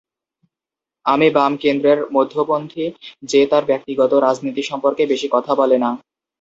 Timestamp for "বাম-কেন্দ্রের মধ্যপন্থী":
1.31-2.85